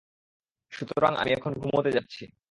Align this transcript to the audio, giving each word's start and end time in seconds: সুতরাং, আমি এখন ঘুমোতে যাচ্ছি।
সুতরাং, 0.71 1.11
আমি 1.15 1.31
এখন 1.31 1.51
ঘুমোতে 1.53 1.91
যাচ্ছি। 1.91 2.23